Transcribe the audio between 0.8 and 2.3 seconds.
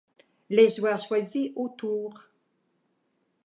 choisis au tour.